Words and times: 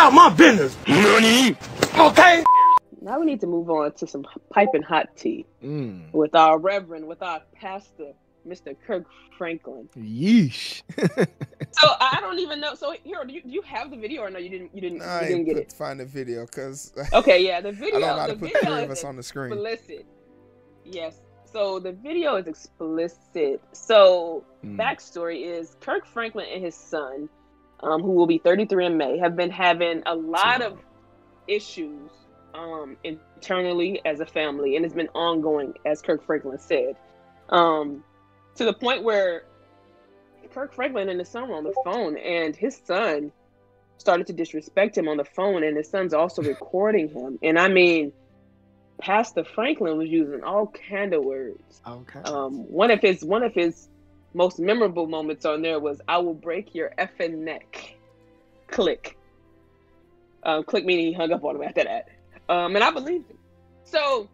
out 0.00 0.12
my 0.14 0.30
business. 0.30 0.76
Money. 0.88 1.54
Okay. 1.98 2.42
Now 3.02 3.20
we 3.20 3.26
need 3.26 3.40
to 3.42 3.46
move 3.46 3.68
on 3.70 3.92
to 3.92 4.06
some 4.06 4.24
piping 4.50 4.82
hot 4.82 5.08
tea 5.16 5.44
Mm. 5.62 6.12
with 6.12 6.34
our 6.34 6.58
reverend, 6.58 7.06
with 7.06 7.22
our 7.22 7.42
pastor, 7.54 8.12
Mr. 8.48 8.74
Kirk 8.86 9.04
Franklin. 9.36 9.88
Yeesh. 9.96 10.82
So 11.72 11.88
I 12.00 12.18
don't 12.20 12.38
even 12.40 12.60
know. 12.60 12.74
So 12.74 12.94
here, 13.04 13.24
do 13.24 13.32
you, 13.32 13.42
do 13.42 13.48
you 13.48 13.62
have 13.62 13.90
the 13.90 13.96
video 13.96 14.22
or 14.22 14.30
no? 14.30 14.38
You 14.40 14.48
didn't. 14.50 14.74
You 14.74 14.80
didn't. 14.80 15.02
I 15.02 15.20
you 15.22 15.26
didn't 15.28 15.36
ain't 15.38 15.46
get 15.46 15.54
put, 15.54 15.62
it. 15.64 15.72
find 15.72 16.00
the 16.00 16.04
video 16.04 16.44
because 16.44 16.92
Okay, 17.12 17.46
yeah, 17.46 17.60
the 17.60 17.70
video. 17.72 17.96
I 17.96 18.00
don't 18.00 18.08
know 18.16 18.20
how 18.20 18.26
to 18.26 18.34
put 18.34 18.52
three 18.60 18.82
of 18.82 18.90
us 18.90 19.04
on 19.04 19.16
the 19.16 19.22
screen. 19.22 19.52
explicit. 19.52 20.04
Yes. 20.84 21.20
So 21.50 21.78
the 21.78 21.92
video 21.92 22.36
is 22.36 22.48
explicit. 22.48 23.62
So 23.72 24.44
Mm. 24.66 24.76
backstory 24.76 25.46
is 25.46 25.76
Kirk 25.80 26.04
Franklin 26.06 26.46
and 26.52 26.62
his 26.62 26.74
son, 26.74 27.30
um, 27.82 28.02
who 28.02 28.12
will 28.12 28.26
be 28.26 28.38
33 28.38 28.86
in 28.86 28.96
May, 28.96 29.18
have 29.18 29.36
been 29.36 29.50
having 29.50 30.02
a 30.06 30.14
lot 30.14 30.62
of 30.62 30.78
issues 31.46 32.10
um, 32.54 32.96
internally 33.04 34.00
as 34.04 34.20
a 34.20 34.26
family, 34.26 34.76
and 34.76 34.84
it's 34.84 34.94
been 34.94 35.08
ongoing, 35.14 35.74
as 35.84 36.02
Kirk 36.02 36.24
Franklin 36.24 36.58
said, 36.58 36.96
um, 37.48 38.04
to 38.56 38.64
the 38.64 38.72
point 38.72 39.02
where 39.02 39.44
Kirk 40.52 40.74
Franklin 40.74 41.08
and 41.08 41.18
his 41.18 41.28
son 41.28 41.48
were 41.48 41.56
on 41.56 41.64
the 41.64 41.74
phone, 41.84 42.16
and 42.16 42.54
his 42.54 42.80
son 42.84 43.32
started 43.98 44.26
to 44.26 44.32
disrespect 44.32 44.96
him 44.96 45.08
on 45.08 45.16
the 45.16 45.24
phone, 45.24 45.62
and 45.62 45.76
his 45.76 45.88
son's 45.88 46.14
also 46.14 46.42
recording 46.42 47.08
him. 47.08 47.38
And 47.42 47.58
I 47.58 47.68
mean, 47.68 48.12
Pastor 49.00 49.44
Franklin 49.44 49.96
was 49.96 50.08
using 50.08 50.42
all 50.42 50.72
kind 50.90 51.14
of 51.14 51.24
words. 51.24 51.80
Okay. 51.86 52.20
Um, 52.20 52.70
one 52.70 52.90
of 52.90 53.00
his 53.00 53.24
one 53.24 53.42
of 53.42 53.54
his 53.54 53.88
most 54.34 54.58
memorable 54.58 55.06
moments 55.06 55.44
on 55.44 55.62
there 55.62 55.80
was 55.80 56.00
"I 56.08 56.18
will 56.18 56.34
break 56.34 56.74
your 56.74 56.92
effing 56.98 57.38
neck." 57.38 57.96
Click. 58.68 59.16
Um, 60.42 60.64
click 60.64 60.84
meaning 60.84 61.06
he 61.06 61.12
hung 61.12 61.32
up 61.32 61.44
on 61.44 61.56
him 61.56 61.62
after 61.62 61.84
that. 61.84 62.08
Um, 62.48 62.74
and 62.74 62.84
I 62.84 62.90
believed 62.90 63.30
him. 63.30 63.38
So, 63.84 64.28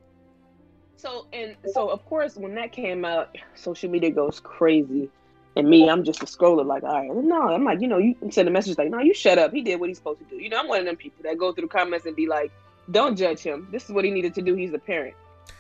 so 0.97 1.27
and 1.33 1.57
so 1.73 1.89
of 1.89 2.05
course 2.07 2.37
when 2.37 2.55
that 2.55 2.73
came 2.73 3.05
out, 3.05 3.37
social 3.55 3.91
media 3.91 4.11
goes 4.11 4.41
crazy. 4.41 5.11
And 5.57 5.71
me, 5.71 5.89
I'm 5.89 6.05
just 6.05 6.23
a 6.23 6.27
scroller. 6.27 6.67
Like, 6.67 6.83
all 6.83 6.91
right, 6.91 7.25
no, 7.25 7.49
I'm 7.49 7.65
like, 7.65 7.81
you 7.81 7.89
know, 7.89 7.97
you 7.97 8.15
send 8.31 8.47
a 8.47 8.51
message 8.51 8.77
like, 8.77 8.91
no, 8.91 9.01
you 9.01 9.15
shut 9.15 9.39
up. 9.39 9.53
He 9.53 9.63
did 9.63 9.81
what 9.81 9.89
he's 9.89 9.97
supposed 9.97 10.19
to 10.19 10.27
do. 10.27 10.37
You 10.37 10.51
know, 10.51 10.61
I'm 10.61 10.69
one 10.69 10.81
of 10.81 10.85
them 10.85 10.97
people 10.97 11.23
that 11.23 11.39
go 11.39 11.51
through 11.51 11.63
the 11.63 11.69
comments 11.69 12.05
and 12.05 12.15
be 12.15 12.27
like, 12.27 12.53
don't 12.91 13.17
judge 13.17 13.41
him. 13.41 13.67
This 13.73 13.85
is 13.85 13.91
what 13.91 14.05
he 14.05 14.11
needed 14.11 14.35
to 14.35 14.43
do. 14.43 14.55
He's 14.55 14.75
a 14.75 14.79
parent. 14.79 15.15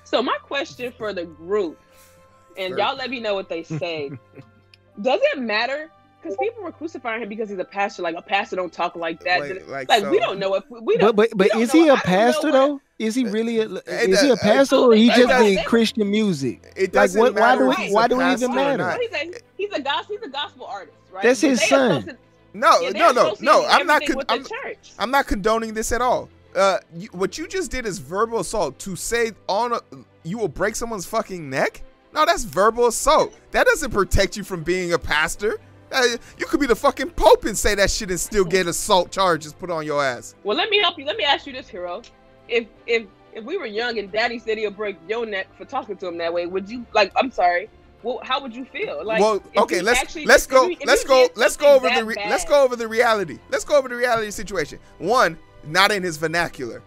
So 0.04 0.22
my 0.22 0.36
question 0.42 0.92
for 0.92 1.14
the 1.14 1.24
group, 1.24 1.80
and 2.58 2.70
Sure. 2.70 2.78
y'all 2.78 2.96
let 2.96 3.10
me 3.10 3.20
know 3.20 3.34
what 3.34 3.48
they 3.48 3.62
say. 3.82 4.10
Does 5.00 5.20
it 5.22 5.38
matter? 5.38 5.90
Because 6.22 6.36
people 6.38 6.62
were 6.64 6.72
crucifying 6.72 7.22
him 7.22 7.28
because 7.28 7.48
he's 7.50 7.58
a 7.58 7.64
pastor. 7.64 8.02
Like 8.02 8.16
a 8.16 8.22
pastor 8.22 8.56
don't 8.56 8.72
talk 8.72 8.96
like 8.96 9.22
that. 9.24 9.40
Wait, 9.40 9.68
like, 9.68 9.88
like 9.88 10.00
so, 10.00 10.10
we 10.10 10.18
don't 10.18 10.38
know 10.40 10.54
if 10.54 10.64
we 10.70 10.96
But 10.96 11.00
don't. 11.00 11.16
but 11.16 11.28
we 11.30 11.34
but 11.36 11.48
don't 11.50 11.62
is 11.62 11.72
know- 11.74 11.82
he 11.82 11.88
a 11.88 11.96
pastor 11.96 12.50
though? 12.50 12.80
Is 12.98 13.14
he 13.14 13.24
really? 13.26 13.58
A, 13.58 13.66
It 13.70 14.10
is 14.10 14.22
he 14.22 14.30
a 14.30 14.36
pastor 14.36 14.76
or 14.76 14.94
he 14.94 15.08
just 15.08 15.28
doesn't- 15.28 15.64
Christian 15.66 16.10
music? 16.10 16.72
It 16.76 16.92
doesn't 16.92 17.20
what- 17.20 17.34
why 17.34 17.40
matter 17.40 17.64
do 17.64 17.68
we- 17.68 17.74
he's 17.76 17.94
why 17.94 18.08
do 18.08 18.16
we 18.16 18.32
even 18.32 18.54
matter? 18.54 18.98
He's 19.00 19.12
a 19.12 19.32
he's 19.56 19.72
a 19.72 19.80
gospel 19.80 20.16
he's 20.16 20.26
a 20.26 20.30
gospel 20.30 20.64
artist, 20.66 20.96
right? 21.12 21.22
That's 21.22 21.40
his 21.42 21.62
son. 21.68 22.16
No, 22.54 22.80
yeah, 22.80 22.90
they 22.90 22.98
no, 22.98 23.12
no, 23.12 23.34
no. 23.40 23.66
I'm 23.66 23.86
not. 23.86 24.02
Con- 24.06 24.22
I'm. 24.30 24.44
I'm 24.98 25.10
not 25.10 25.26
condoning 25.26 25.74
this 25.74 25.92
at 25.92 26.00
all. 26.00 26.30
Uh, 26.56 26.78
you, 26.94 27.08
what 27.12 27.36
you 27.36 27.46
just 27.46 27.70
did 27.70 27.84
is 27.84 27.98
verbal 27.98 28.40
assault. 28.40 28.78
To 28.78 28.96
say 28.96 29.32
on 29.46 29.74
a, 29.74 29.80
you 30.24 30.38
will 30.38 30.48
break 30.48 30.74
someone's 30.74 31.04
fucking 31.04 31.50
neck. 31.50 31.82
No, 32.16 32.24
that's 32.24 32.44
verbal 32.44 32.86
assault. 32.86 33.34
That 33.50 33.66
doesn't 33.66 33.90
protect 33.90 34.38
you 34.38 34.42
from 34.42 34.62
being 34.62 34.94
a 34.94 34.98
pastor. 34.98 35.58
Uh, 35.92 36.02
you 36.38 36.46
could 36.46 36.60
be 36.60 36.66
the 36.66 36.74
fucking 36.74 37.10
pope 37.10 37.44
and 37.44 37.56
say 37.56 37.74
that 37.74 37.90
shit 37.90 38.08
and 38.08 38.18
still 38.18 38.44
get 38.44 38.66
assault 38.66 39.10
charges 39.10 39.52
put 39.52 39.70
on 39.70 39.84
your 39.84 40.02
ass. 40.02 40.34
Well, 40.42 40.56
let 40.56 40.70
me 40.70 40.80
help 40.80 40.98
you. 40.98 41.04
Let 41.04 41.18
me 41.18 41.24
ask 41.24 41.46
you 41.46 41.52
this, 41.52 41.70
Heero. 41.70 42.04
If 42.48 42.66
if 42.86 43.06
if 43.34 43.44
we 43.44 43.58
were 43.58 43.66
young 43.66 43.98
and 43.98 44.10
Daddy 44.10 44.38
said 44.38 44.56
he'll 44.56 44.70
break 44.70 44.96
your 45.06 45.26
neck 45.26 45.46
for 45.58 45.66
talking 45.66 45.96
to 45.98 46.08
him 46.08 46.16
that 46.16 46.32
way, 46.32 46.46
would 46.46 46.70
you 46.70 46.86
like? 46.94 47.12
I'm 47.16 47.30
sorry. 47.30 47.68
Well, 48.02 48.20
how 48.22 48.40
would 48.40 48.56
you 48.56 48.64
feel? 48.64 49.04
Like, 49.04 49.20
well, 49.20 49.42
okay, 49.58 49.82
let's 49.82 50.00
actually- 50.00 50.24
let's 50.26 50.46
go 50.46 50.70
if 50.70 50.78
let's 50.86 51.04
go 51.04 51.28
let's 51.36 51.56
go 51.58 51.74
over 51.76 51.90
the 51.90 52.04
re- 52.04 52.16
let's 52.28 52.46
go 52.46 52.64
over 52.64 52.76
the 52.76 52.88
reality. 52.88 53.38
Let's 53.50 53.64
go 53.64 53.76
over 53.76 53.88
the 53.90 53.96
reality 53.96 54.30
situation. 54.30 54.78
One, 54.98 55.38
not 55.66 55.92
in 55.92 56.02
his 56.02 56.16
vernacular. 56.16 56.82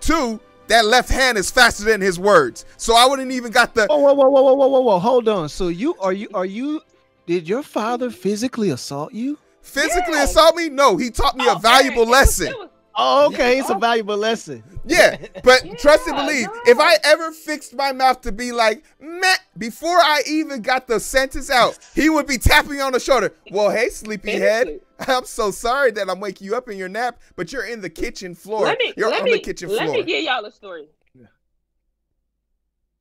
Two, 0.00 0.40
that 0.70 0.84
left 0.86 1.08
hand 1.10 1.36
is 1.38 1.50
faster 1.50 1.84
than 1.84 2.00
his 2.00 2.18
words. 2.18 2.64
So 2.76 2.96
I 2.96 3.06
wouldn't 3.06 3.30
even 3.30 3.52
got 3.52 3.74
the 3.74 3.86
Whoa, 3.86 3.96
whoa, 3.98 4.14
whoa, 4.14 4.28
whoa, 4.30 4.42
whoa, 4.42 4.54
whoa, 4.54 4.66
whoa, 4.68 4.80
whoa! 4.80 4.98
Hold 4.98 5.28
on. 5.28 5.48
So 5.48 5.68
you 5.68 5.94
are 6.00 6.12
you 6.12 6.28
are 6.34 6.46
you? 6.46 6.80
Did 7.26 7.48
your 7.48 7.62
father 7.62 8.10
physically 8.10 8.70
assault 8.70 9.12
you? 9.12 9.38
physically 9.62 10.14
Yeah. 10.14 10.24
assault 10.24 10.56
me. 10.56 10.68
No, 10.68 10.96
he 10.96 11.10
taught 11.10 11.36
me 11.36 11.44
Oh, 11.46 11.56
a 11.56 11.58
valuable 11.60 11.98
Eric, 11.98 12.06
it 12.06 12.10
was- 12.10 12.40
lesson. 12.40 12.54
was- 12.58 12.68
Oh, 12.96 13.26
okay. 13.26 13.58
It's 13.60 13.70
a 13.70 13.74
valuable 13.78 14.16
lesson. 14.16 14.64
Yeah, 14.90 15.16
but 15.44 15.78
trust 15.78 16.06
and 16.08 16.16
believe. 16.16 16.46
no. 16.46 16.60
If 16.66 16.78
I 16.80 16.96
ever 17.04 17.30
fixed 17.32 17.74
my 17.74 17.92
mouth 17.92 18.20
to 18.22 18.32
be 18.32 18.52
like, 18.52 18.84
meh, 19.00 19.36
before 19.56 19.96
I 19.98 20.22
even 20.26 20.62
got 20.62 20.86
the 20.88 20.98
sentence 20.98 21.50
out, 21.50 21.78
he 21.94 22.10
would 22.10 22.26
be 22.26 22.38
tapping 22.38 22.72
me 22.72 22.80
on 22.80 22.92
the 22.92 23.00
shoulder. 23.00 23.32
Well, 23.50 23.70
hey, 23.70 23.88
sleepyhead. 23.88 24.80
I'm 25.08 25.24
so 25.24 25.50
sorry 25.50 25.92
that 25.92 26.10
I'm 26.10 26.20
waking 26.20 26.46
you 26.46 26.56
up 26.56 26.68
in 26.68 26.76
your 26.76 26.88
nap, 26.88 27.20
but 27.36 27.52
you're 27.52 27.64
in 27.64 27.80
the 27.80 27.88
kitchen 27.88 28.34
floor. 28.34 28.64
Let 28.64 28.78
me 28.78 28.92
you're 28.96 29.10
let 29.10 29.20
on 29.20 29.24
me 29.24 29.32
the 29.32 29.38
kitchen 29.40 29.70
let 29.70 29.84
floor. 29.84 29.94
me 29.94 30.02
give 30.02 30.24
y'all 30.24 30.44
a 30.44 30.50
story. 30.52 30.86
Yeah. 31.14 31.26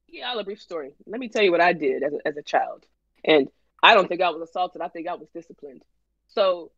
Give 0.10 0.22
y'all 0.22 0.40
a 0.40 0.44
brief 0.44 0.62
story. 0.62 0.94
Let 1.06 1.20
me 1.20 1.28
tell 1.28 1.44
you 1.44 1.52
what 1.52 1.62
I 1.62 1.74
did 1.74 2.04
as 2.04 2.14
a, 2.14 2.28
as 2.28 2.38
a 2.38 2.42
child, 2.42 2.86
and 3.26 3.50
I 3.84 3.96
don't 3.96 4.08
think 4.08 4.22
I 4.22 4.30
was 4.30 4.48
assaulted. 4.48 4.82
I 4.82 4.88
think 4.88 5.08
I 5.08 5.16
was 5.16 5.28
disciplined. 5.34 5.84
So, 6.28 6.72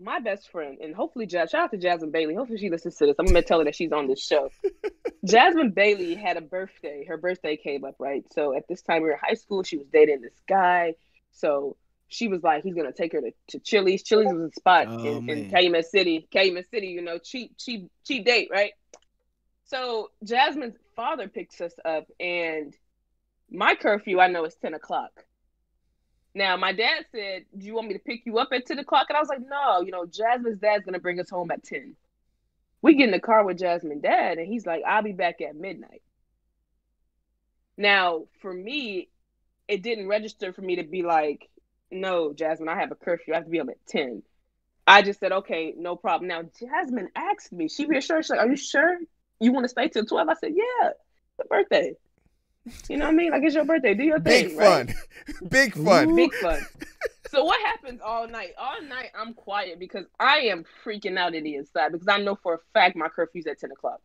my 0.00 0.18
best 0.20 0.50
friend, 0.50 0.78
and 0.80 0.94
hopefully, 0.94 1.26
Jazz, 1.26 1.50
shout 1.50 1.64
out 1.64 1.70
to 1.72 1.76
Jasmine 1.78 2.10
Bailey. 2.10 2.34
Hopefully, 2.34 2.58
she 2.58 2.70
listens 2.70 2.96
to 2.96 3.06
this. 3.06 3.16
I'm 3.18 3.26
gonna 3.26 3.42
tell 3.42 3.58
her 3.58 3.64
that 3.66 3.74
she's 3.74 3.92
on 3.92 4.06
this 4.08 4.24
show. 4.24 4.50
Jasmine 5.24 5.70
Bailey 5.70 6.14
had 6.14 6.36
a 6.36 6.40
birthday. 6.40 7.04
Her 7.06 7.16
birthday 7.16 7.56
came 7.56 7.84
up, 7.84 7.96
right? 7.98 8.24
So 8.32 8.56
at 8.56 8.66
this 8.68 8.82
time 8.82 9.02
we 9.02 9.08
were 9.08 9.14
in 9.14 9.20
high 9.22 9.34
school. 9.34 9.62
She 9.62 9.76
was 9.76 9.86
dating 9.92 10.20
this 10.22 10.34
guy. 10.48 10.94
So 11.32 11.76
she 12.08 12.28
was 12.28 12.42
like, 12.42 12.64
he's 12.64 12.74
gonna 12.74 12.92
take 12.92 13.12
her 13.12 13.20
to, 13.20 13.30
to 13.48 13.58
Chili's. 13.60 14.02
Chili's 14.02 14.32
was 14.32 14.50
a 14.50 14.60
spot 14.60 14.86
Oh, 14.88 14.98
in, 14.98 15.16
in 15.30 15.42
man. 15.42 15.50
Calumet 15.50 15.86
City. 15.86 16.26
Cayman 16.30 16.64
City, 16.70 16.88
you 16.88 17.02
know, 17.02 17.18
cheap, 17.18 17.56
cheap, 17.58 17.90
cheap 18.04 18.24
date, 18.26 18.48
right? 18.50 18.72
So 19.66 20.10
Jasmine's 20.24 20.76
father 20.96 21.28
picks 21.28 21.60
us 21.60 21.72
up, 21.84 22.06
and 22.20 22.74
my 23.50 23.74
curfew 23.74 24.20
I 24.20 24.26
know 24.28 24.44
is 24.44 24.54
ten 24.56 24.74
o'clock. 24.74 25.24
Now 26.34 26.56
my 26.56 26.72
dad 26.72 27.04
said, 27.12 27.44
"Do 27.56 27.66
you 27.66 27.74
want 27.74 27.88
me 27.88 27.94
to 27.94 28.00
pick 28.00 28.24
you 28.24 28.38
up 28.38 28.48
at 28.52 28.66
ten 28.66 28.78
o'clock?" 28.78 29.06
And 29.08 29.16
I 29.16 29.20
was 29.20 29.28
like, 29.28 29.46
"No, 29.46 29.82
you 29.82 29.90
know, 29.90 30.06
Jasmine's 30.06 30.58
dad's 30.58 30.84
gonna 30.84 30.98
bring 30.98 31.20
us 31.20 31.30
home 31.30 31.50
at 31.50 31.62
10. 31.62 31.96
We 32.80 32.94
get 32.94 33.04
in 33.04 33.10
the 33.12 33.20
car 33.20 33.44
with 33.44 33.58
Jasmine 33.58 34.00
dad, 34.00 34.38
and 34.38 34.46
he's 34.46 34.66
like, 34.66 34.82
"I'll 34.86 35.02
be 35.02 35.12
back 35.12 35.40
at 35.40 35.56
midnight." 35.56 36.02
Now, 37.76 38.26
for 38.40 38.52
me, 38.52 39.08
it 39.68 39.82
didn't 39.82 40.08
register 40.08 40.52
for 40.52 40.62
me 40.62 40.76
to 40.76 40.84
be 40.84 41.02
like, 41.02 41.48
"No, 41.90 42.32
Jasmine, 42.32 42.68
I 42.68 42.78
have 42.80 42.92
a 42.92 42.96
curfew. 42.96 43.34
I 43.34 43.36
have 43.36 43.44
to 43.44 43.50
be 43.50 43.58
home 43.58 43.70
at 43.70 43.84
10. 43.86 44.22
I 44.86 45.02
just 45.02 45.20
said, 45.20 45.32
"Okay, 45.32 45.74
no 45.76 45.96
problem." 45.96 46.28
Now 46.28 46.42
Jasmine 46.42 47.10
asked 47.14 47.52
me, 47.52 47.68
she 47.68 47.86
reassured, 47.86 48.24
she's 48.24 48.30
like, 48.30 48.40
"Are 48.40 48.48
you 48.48 48.56
sure 48.56 48.98
you 49.40 49.52
want 49.52 49.64
to 49.64 49.68
stay 49.68 49.88
till 49.88 50.04
12? 50.04 50.28
I 50.28 50.34
said, 50.34 50.54
"Yeah, 50.54 50.90
it's 50.90 51.40
a 51.40 51.44
birthday." 51.44 51.94
You 52.88 52.96
know 52.96 53.06
what 53.06 53.12
I 53.12 53.16
mean? 53.16 53.32
Like 53.32 53.42
it's 53.42 53.54
your 53.54 53.64
birthday. 53.64 53.94
Do 53.94 54.04
your 54.04 54.20
thing. 54.20 54.48
Big 54.48 54.58
right? 54.58 54.88
fun. 54.88 55.48
Big 55.48 55.74
fun. 55.74 56.14
Big 56.14 56.34
fun. 56.40 56.60
So 57.30 57.44
what 57.44 57.60
happens 57.62 58.00
all 58.04 58.28
night? 58.28 58.52
All 58.58 58.82
night 58.82 59.10
I'm 59.18 59.34
quiet 59.34 59.78
because 59.78 60.06
I 60.20 60.40
am 60.40 60.64
freaking 60.84 61.18
out 61.18 61.34
in 61.34 61.44
the 61.44 61.56
inside 61.56 61.92
because 61.92 62.08
I 62.08 62.18
know 62.18 62.36
for 62.36 62.54
a 62.54 62.58
fact 62.74 62.94
my 62.96 63.08
curfew's 63.08 63.46
at 63.46 63.58
10 63.58 63.72
o'clock. 63.72 64.00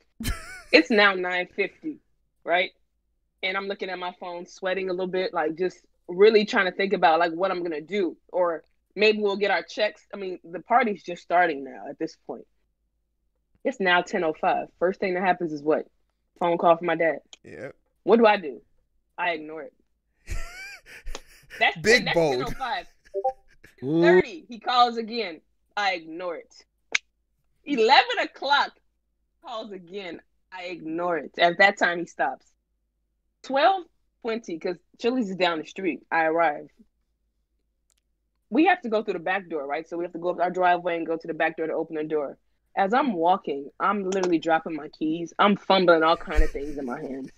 it's 0.71 0.89
now 0.89 1.13
9:50, 1.13 1.97
right? 2.43 2.71
And 3.43 3.57
I'm 3.57 3.67
looking 3.67 3.89
at 3.89 3.99
my 3.99 4.13
phone, 4.19 4.45
sweating 4.45 4.89
a 4.89 4.93
little 4.93 5.07
bit, 5.07 5.33
like 5.33 5.55
just 5.57 5.77
really 6.07 6.45
trying 6.45 6.65
to 6.65 6.71
think 6.71 6.93
about 6.93 7.19
like 7.19 7.33
what 7.33 7.51
I'm 7.51 7.63
gonna 7.63 7.81
do, 7.81 8.17
or 8.31 8.63
maybe 8.95 9.19
we'll 9.19 9.37
get 9.37 9.51
our 9.51 9.63
checks. 9.63 10.07
I 10.13 10.17
mean, 10.17 10.39
the 10.43 10.61
party's 10.61 11.03
just 11.03 11.21
starting 11.21 11.63
now 11.63 11.83
at 11.89 11.99
this 11.99 12.17
point. 12.25 12.47
It's 13.63 13.79
now 13.79 14.01
10:05. 14.01 14.67
First 14.79 14.99
thing 14.99 15.13
that 15.15 15.23
happens 15.23 15.51
is 15.51 15.61
what? 15.61 15.85
Phone 16.39 16.57
call 16.57 16.77
from 16.77 16.87
my 16.87 16.95
dad. 16.95 17.19
Yeah. 17.43 17.71
What 18.07 18.19
do 18.19 18.25
I 18.25 18.37
do? 18.37 18.61
I 19.17 19.31
ignore 19.31 19.63
it. 19.63 19.73
That's 21.59 21.77
Big 21.79 22.05
that's 22.05 22.15
bold. 22.15 22.55
30, 23.81 24.45
he 24.47 24.59
calls 24.59 24.95
again. 24.95 25.41
I 25.75 25.95
ignore 25.95 26.37
it. 26.37 26.53
11 27.65 28.05
o'clock, 28.23 28.71
calls 29.45 29.73
again. 29.73 30.21
I 30.53 30.67
ignore 30.67 31.17
it. 31.17 31.37
At 31.37 31.57
that 31.57 31.77
time, 31.77 31.99
he 31.99 32.05
stops. 32.05 32.45
12, 33.43 33.83
20, 34.21 34.53
because 34.53 34.77
Chili's 35.01 35.29
is 35.29 35.35
down 35.35 35.59
the 35.59 35.65
street. 35.65 36.05
I 36.09 36.23
arrive. 36.27 36.69
We 38.49 38.67
have 38.67 38.81
to 38.83 38.89
go 38.89 39.03
through 39.03 39.15
the 39.15 39.19
back 39.19 39.49
door, 39.49 39.67
right? 39.67 39.85
So 39.85 39.97
we 39.97 40.05
have 40.05 40.13
to 40.13 40.19
go 40.19 40.29
up 40.29 40.39
our 40.39 40.49
driveway 40.49 40.95
and 40.95 41.05
go 41.05 41.17
to 41.17 41.27
the 41.27 41.33
back 41.33 41.57
door 41.57 41.67
to 41.67 41.73
open 41.73 41.97
the 41.97 42.05
door. 42.05 42.37
As 42.77 42.93
I'm 42.93 43.11
walking, 43.11 43.69
I'm 43.81 44.09
literally 44.09 44.39
dropping 44.39 44.75
my 44.75 44.87
keys. 44.87 45.33
I'm 45.37 45.57
fumbling 45.57 46.03
all 46.03 46.15
kind 46.15 46.41
of 46.41 46.49
things 46.51 46.77
in 46.77 46.85
my 46.85 47.01
hands. 47.01 47.31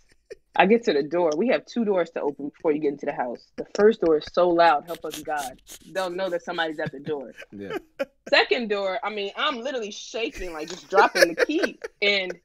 I 0.59 0.65
get 0.65 0.83
to 0.83 0.93
the 0.93 1.03
door. 1.03 1.31
We 1.37 1.47
have 1.47 1.65
two 1.65 1.85
doors 1.85 2.09
to 2.11 2.21
open 2.21 2.49
before 2.49 2.73
you 2.73 2.79
get 2.79 2.89
into 2.89 3.05
the 3.05 3.13
house. 3.13 3.47
The 3.55 3.65
first 3.75 4.01
door 4.01 4.17
is 4.17 4.27
so 4.33 4.49
loud, 4.49 4.83
help 4.85 5.05
us 5.05 5.13
God. 5.23 5.57
They'll 5.93 6.09
know 6.09 6.29
that 6.29 6.43
somebody's 6.43 6.79
at 6.79 6.91
the 6.91 6.99
door. 6.99 7.33
Yeah. 7.51 7.77
Second 8.29 8.69
door, 8.69 8.99
I 9.03 9.09
mean, 9.09 9.31
I'm 9.35 9.61
literally 9.61 9.89
shaking, 9.89 10.53
like 10.53 10.69
just 10.69 10.87
dropping 10.87 11.29
the 11.29 11.35
key. 11.35 11.79
And 12.01 12.37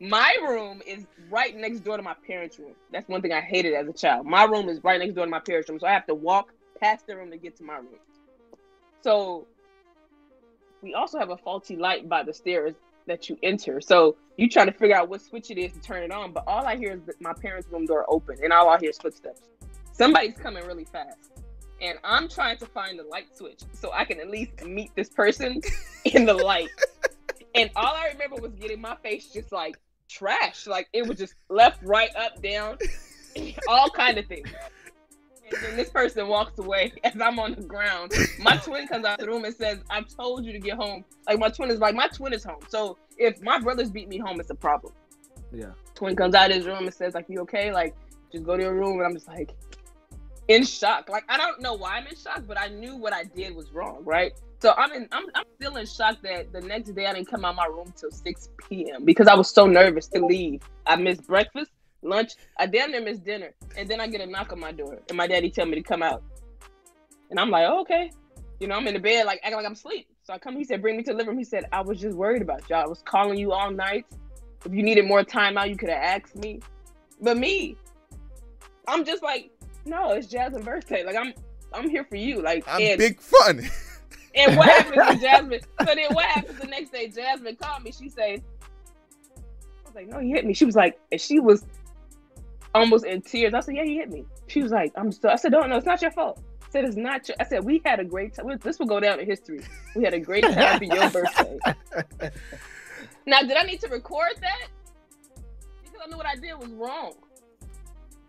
my 0.00 0.36
room 0.40 0.82
is 0.86 1.04
right 1.30 1.56
next 1.56 1.80
door 1.80 1.96
to 1.96 2.02
my 2.02 2.14
parents' 2.26 2.58
room. 2.60 2.74
That's 2.92 3.08
one 3.08 3.22
thing 3.22 3.32
I 3.32 3.40
hated 3.40 3.74
as 3.74 3.88
a 3.88 3.92
child. 3.92 4.24
My 4.24 4.44
room 4.44 4.68
is 4.68 4.78
right 4.84 5.00
next 5.00 5.14
door 5.14 5.24
to 5.24 5.30
my 5.30 5.40
parents' 5.40 5.68
room, 5.68 5.80
so 5.80 5.86
I 5.86 5.92
have 5.92 6.06
to 6.06 6.14
walk 6.14 6.52
past 6.80 7.06
the 7.08 7.16
room 7.16 7.32
to 7.32 7.38
get 7.38 7.56
to 7.56 7.64
my 7.64 7.78
room. 7.78 7.98
So 9.02 9.48
we 10.80 10.94
also 10.94 11.18
have 11.18 11.30
a 11.30 11.36
faulty 11.38 11.76
light 11.76 12.08
by 12.08 12.22
the 12.22 12.34
stairs 12.34 12.74
that 13.06 13.28
you 13.28 13.38
enter. 13.42 13.80
So 13.80 14.16
you 14.36 14.48
try 14.48 14.64
to 14.64 14.72
figure 14.72 14.96
out 14.96 15.08
what 15.08 15.20
switch 15.20 15.50
it 15.50 15.58
is 15.58 15.72
to 15.72 15.80
turn 15.80 16.02
it 16.02 16.10
on, 16.10 16.32
but 16.32 16.44
all 16.46 16.64
I 16.66 16.76
hear 16.76 16.92
is 16.92 17.00
my 17.20 17.32
parents' 17.32 17.68
room 17.70 17.86
door 17.86 18.04
open, 18.08 18.38
and 18.42 18.52
all 18.52 18.68
I 18.68 18.78
hear 18.78 18.90
is 18.90 18.98
footsteps. 18.98 19.42
Somebody's 19.92 20.36
coming 20.36 20.66
really 20.66 20.84
fast, 20.84 21.32
and 21.80 21.98
I'm 22.04 22.28
trying 22.28 22.58
to 22.58 22.66
find 22.66 22.98
the 22.98 23.04
light 23.04 23.36
switch 23.36 23.60
so 23.72 23.92
I 23.92 24.04
can 24.04 24.20
at 24.20 24.30
least 24.30 24.64
meet 24.64 24.94
this 24.94 25.10
person 25.10 25.60
in 26.04 26.24
the 26.24 26.34
light. 26.34 26.70
And 27.54 27.70
all 27.76 27.94
I 27.94 28.08
remember 28.08 28.36
was 28.36 28.52
getting 28.52 28.80
my 28.80 28.96
face 29.02 29.28
just 29.30 29.52
like 29.52 29.78
trash, 30.08 30.66
like 30.66 30.88
it 30.92 31.06
was 31.06 31.18
just 31.18 31.34
left, 31.48 31.82
right, 31.82 32.14
up, 32.16 32.42
down, 32.42 32.78
all 33.68 33.90
kind 33.90 34.18
of 34.18 34.26
things. 34.26 34.48
And 35.66 35.78
this 35.78 35.90
person 35.90 36.28
walks 36.28 36.58
away 36.58 36.92
as 37.04 37.20
I'm 37.20 37.38
on 37.38 37.54
the 37.54 37.62
ground. 37.62 38.12
My 38.38 38.56
twin 38.56 38.86
comes 38.86 39.04
out 39.04 39.20
of 39.20 39.26
the 39.26 39.32
room 39.32 39.44
and 39.44 39.54
says, 39.54 39.78
"I 39.90 40.02
told 40.02 40.44
you 40.44 40.52
to 40.52 40.58
get 40.58 40.76
home." 40.76 41.04
Like 41.26 41.38
my 41.38 41.48
twin 41.48 41.70
is 41.70 41.80
like 41.80 41.94
my 41.94 42.08
twin 42.08 42.32
is 42.32 42.44
home. 42.44 42.60
So 42.68 42.98
if 43.18 43.40
my 43.42 43.58
brothers 43.58 43.90
beat 43.90 44.08
me 44.08 44.18
home, 44.18 44.40
it's 44.40 44.50
a 44.50 44.54
problem. 44.54 44.92
Yeah. 45.52 45.72
Twin 45.94 46.16
comes 46.16 46.34
out 46.34 46.50
of 46.50 46.56
his 46.56 46.66
room 46.66 46.84
and 46.84 46.94
says, 46.94 47.14
"Like 47.14 47.26
you 47.28 47.40
okay? 47.40 47.72
Like 47.72 47.94
just 48.30 48.44
go 48.44 48.56
to 48.56 48.62
your 48.62 48.74
room." 48.74 48.98
And 48.98 49.06
I'm 49.06 49.14
just 49.14 49.28
like 49.28 49.52
in 50.48 50.64
shock. 50.64 51.08
Like 51.08 51.24
I 51.28 51.36
don't 51.36 51.60
know 51.60 51.74
why 51.74 51.96
I'm 51.96 52.06
in 52.06 52.16
shock, 52.16 52.42
but 52.46 52.58
I 52.58 52.68
knew 52.68 52.96
what 52.96 53.12
I 53.12 53.24
did 53.24 53.54
was 53.54 53.72
wrong, 53.72 54.02
right? 54.04 54.32
So 54.60 54.74
I'm 54.76 54.92
in. 54.92 55.08
I'm, 55.12 55.24
I'm 55.34 55.44
still 55.56 55.76
in 55.76 55.86
shock 55.86 56.18
that 56.22 56.52
the 56.52 56.60
next 56.60 56.90
day 56.90 57.06
I 57.06 57.12
didn't 57.12 57.28
come 57.28 57.44
out 57.44 57.50
of 57.50 57.56
my 57.56 57.66
room 57.66 57.92
till 57.96 58.10
6 58.10 58.48
p.m. 58.68 59.04
because 59.04 59.26
I 59.26 59.34
was 59.34 59.50
so 59.50 59.66
nervous 59.66 60.08
to 60.08 60.24
leave. 60.24 60.62
I 60.86 60.96
missed 60.96 61.26
breakfast 61.26 61.70
lunch. 62.02 62.34
I 62.58 62.66
damn 62.66 62.90
near 62.90 63.00
miss 63.00 63.18
dinner, 63.18 63.52
and 63.76 63.88
then 63.88 64.00
I 64.00 64.06
get 64.06 64.20
a 64.20 64.26
knock 64.26 64.52
on 64.52 64.60
my 64.60 64.72
door, 64.72 64.98
and 65.08 65.16
my 65.16 65.26
daddy 65.26 65.50
tell 65.50 65.66
me 65.66 65.74
to 65.74 65.82
come 65.82 66.02
out, 66.02 66.22
and 67.30 67.40
I'm 67.40 67.50
like, 67.50 67.66
oh, 67.68 67.80
okay, 67.82 68.10
you 68.62 68.68
know, 68.68 68.76
I'm 68.76 68.86
in 68.86 68.94
the 68.94 69.00
bed 69.00 69.26
like 69.26 69.40
acting 69.42 69.56
like 69.56 69.66
I'm 69.66 69.72
asleep. 69.72 70.06
So 70.22 70.32
I 70.32 70.38
come. 70.38 70.56
He 70.56 70.62
said, 70.62 70.80
bring 70.80 70.96
me 70.96 71.02
to 71.02 71.10
the 71.10 71.16
living 71.16 71.30
room. 71.30 71.38
He 71.38 71.44
said, 71.44 71.64
I 71.72 71.80
was 71.80 72.00
just 72.00 72.16
worried 72.16 72.42
about 72.42 72.62
you. 72.70 72.76
All 72.76 72.82
I 72.82 72.86
was 72.86 73.02
calling 73.04 73.36
you 73.36 73.50
all 73.50 73.72
night. 73.72 74.06
If 74.64 74.72
you 74.72 74.84
needed 74.84 75.04
more 75.04 75.24
time 75.24 75.58
out, 75.58 75.68
you 75.68 75.76
could 75.76 75.88
have 75.88 76.00
asked 76.00 76.36
me. 76.36 76.60
But 77.20 77.36
me, 77.36 77.76
I'm 78.86 79.04
just 79.04 79.22
like, 79.22 79.50
no, 79.84 80.12
it's 80.12 80.28
Jasmine's 80.28 80.64
birthday. 80.64 81.04
Like 81.04 81.16
I'm, 81.16 81.34
I'm 81.72 81.90
here 81.90 82.04
for 82.04 82.14
you. 82.14 82.40
Like 82.40 82.64
I'm 82.68 82.80
and, 82.80 82.98
big 82.98 83.20
fun. 83.20 83.68
and 84.36 84.56
what 84.56 84.68
happens 84.68 85.16
to 85.16 85.20
Jasmine? 85.26 85.60
So 85.80 85.94
then 85.94 86.14
what 86.14 86.26
happens 86.26 86.60
the 86.60 86.68
next 86.68 86.92
day? 86.92 87.08
Jasmine 87.08 87.56
called 87.56 87.82
me. 87.82 87.90
She 87.90 88.08
said, 88.08 88.44
I 89.34 89.86
was 89.88 89.94
like, 89.96 90.06
no, 90.06 90.20
he 90.20 90.30
hit 90.30 90.46
me. 90.46 90.54
She 90.54 90.64
was 90.64 90.76
like, 90.76 91.00
and 91.10 91.20
she 91.20 91.40
was 91.40 91.64
almost 92.74 93.04
in 93.04 93.22
tears. 93.22 93.54
I 93.54 93.60
said, 93.60 93.76
"Yeah, 93.76 93.84
he 93.84 93.96
hit 93.96 94.10
me." 94.10 94.24
She 94.46 94.62
was 94.62 94.72
like, 94.72 94.92
"I'm 94.96 95.12
so." 95.12 95.28
I 95.28 95.36
said, 95.36 95.52
"Don't 95.52 95.68
no, 95.68 95.76
it's 95.76 95.86
not 95.86 96.02
your 96.02 96.10
fault." 96.10 96.42
I 96.62 96.70
said, 96.70 96.84
"It's 96.84 96.96
not 96.96 97.28
your." 97.28 97.36
I 97.40 97.44
said, 97.44 97.64
"We 97.64 97.80
had 97.84 98.00
a 98.00 98.04
great 98.04 98.34
time. 98.34 98.46
This 98.58 98.78
will 98.78 98.86
go 98.86 99.00
down 99.00 99.20
in 99.20 99.26
history. 99.26 99.60
We 99.94 100.04
had 100.04 100.14
a 100.14 100.20
great 100.20 100.44
time 100.44 100.78
for 100.78 100.84
your 100.84 101.10
birthday." 101.10 101.58
now, 103.26 103.40
did 103.42 103.56
I 103.56 103.62
need 103.62 103.80
to 103.80 103.88
record 103.88 104.32
that? 104.40 104.68
Because 105.84 106.00
I 106.04 106.08
knew 106.08 106.16
what 106.16 106.26
I 106.26 106.36
did 106.36 106.54
was 106.54 106.70
wrong. 106.70 107.14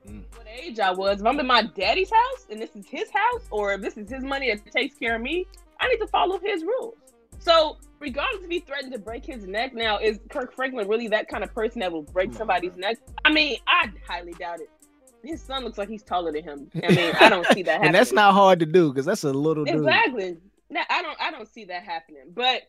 Mm. 0.08 0.24
What 0.36 0.48
age 0.48 0.80
I 0.80 0.92
was? 0.92 1.22
If 1.22 1.26
I'm 1.26 1.40
in 1.40 1.48
my 1.48 1.64
daddy's 1.64 2.12
house 2.12 2.48
and 2.50 2.62
this 2.62 2.76
is 2.76 2.86
his 2.88 3.10
house, 3.12 3.44
or 3.52 3.74
if 3.74 3.82
this 3.82 3.98
is 3.98 4.10
his 4.10 4.24
money 4.24 4.54
that 4.54 4.70
takes 4.72 4.98
care 4.98 5.16
of 5.16 5.22
me, 5.22 5.48
I 5.80 5.88
need 5.88 5.98
to 5.98 6.08
follow 6.08 6.40
his 6.40 6.64
rules. 6.64 6.96
So, 7.44 7.78
regardless 8.00 8.46
if 8.46 8.50
he 8.50 8.60
threatened 8.62 8.94
to 8.94 9.00
break 9.00 9.26
his 9.26 9.46
neck, 9.46 9.74
now 9.74 9.98
is 9.98 10.18
Kirk 10.30 10.56
Franklin 10.56 10.88
really 10.88 11.10
that 11.10 11.28
kind 11.28 11.44
of 11.44 11.54
person 11.54 11.82
that 11.82 11.92
will 11.92 12.04
break 12.04 12.34
somebody's 12.34 12.78
neck? 12.78 12.98
I 13.26 13.34
mean, 13.34 13.58
I 13.68 13.92
highly 14.08 14.32
doubt 14.34 14.62
it. 14.62 14.70
His 15.24 15.42
son 15.42 15.66
looks 15.66 15.78
like 15.78 15.90
he's 15.90 16.04
taller 16.04 16.32
than 16.32 16.44
him. 16.44 16.72
I 16.82 16.88
mean, 16.94 17.14
I 17.20 17.28
don't 17.28 17.46
see 17.48 17.64
that 17.64 17.74
happening. 17.74 17.88
and 17.88 17.96
that's 17.96 18.14
not 18.14 18.34
hard 18.34 18.60
to 18.62 18.66
do 18.66 18.92
because 18.92 19.06
that's 19.06 19.26
a 19.26 19.34
little 19.34 19.66
dude. 19.66 19.76
exactly. 19.76 20.38
Now, 20.70 20.84
I 20.90 21.02
don't, 21.02 21.20
I 21.20 21.32
don't 21.32 21.48
see 21.48 21.66
that 21.66 21.84
happening. 21.84 22.32
But 22.34 22.62